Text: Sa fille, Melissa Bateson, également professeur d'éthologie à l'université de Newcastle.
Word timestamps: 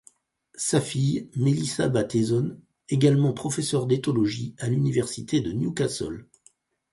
Sa 0.55 0.81
fille, 0.81 1.29
Melissa 1.35 1.87
Bateson, 1.87 2.59
également 2.89 3.33
professeur 3.33 3.85
d'éthologie 3.85 4.55
à 4.57 4.67
l'université 4.67 5.41
de 5.41 5.51
Newcastle. 5.51 6.25